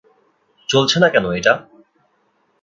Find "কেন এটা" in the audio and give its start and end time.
1.09-1.53